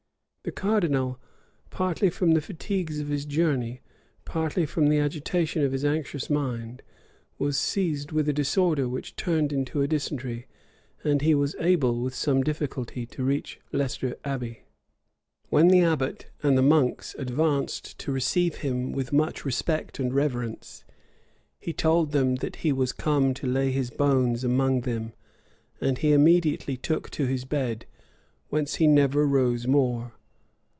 The 0.43 0.51
cardinal, 0.51 1.19
partly 1.69 2.09
from 2.09 2.31
the 2.31 2.41
fatigues 2.41 2.99
of 2.99 3.09
his 3.09 3.25
journey, 3.25 3.83
partly 4.25 4.65
from 4.65 4.87
the 4.87 4.97
agitation 4.97 5.61
of 5.63 5.71
his 5.71 5.85
anxious 5.85 6.31
mind, 6.31 6.81
was 7.37 7.59
seized 7.59 8.11
with 8.11 8.27
a 8.27 8.33
disorder 8.33 8.89
which 8.89 9.15
turned 9.15 9.53
into 9.53 9.83
a 9.83 9.87
dysentery; 9.87 10.47
and 11.03 11.21
he 11.21 11.35
was 11.35 11.55
able, 11.59 12.01
with 12.01 12.15
some 12.15 12.41
difficulty, 12.41 13.05
to 13.05 13.23
reach 13.23 13.59
Leicester 13.71 14.17
Abbey. 14.25 14.63
When 15.49 15.67
the 15.67 15.81
abbot 15.81 16.31
and 16.41 16.57
the 16.57 16.63
monks 16.63 17.13
advanced 17.19 17.99
to 17.99 18.11
receive 18.11 18.55
him 18.65 18.93
with 18.93 19.13
much 19.13 19.45
respect 19.45 19.99
and 19.99 20.11
reverence, 20.11 20.83
he 21.59 21.71
told 21.71 22.13
them 22.13 22.37
that 22.37 22.55
he 22.65 22.71
was 22.73 22.93
come 22.93 23.35
to 23.35 23.45
lay 23.45 23.69
his 23.71 23.91
bones 23.91 24.43
among 24.43 24.81
them; 24.81 25.13
and 25.79 25.99
he 25.99 26.13
immediately 26.13 26.77
took 26.77 27.11
to 27.11 27.27
his 27.27 27.45
bed, 27.45 27.85
whence 28.49 28.77
he 28.77 28.87
never 28.87 29.27
rose 29.27 29.67
more. 29.67 30.13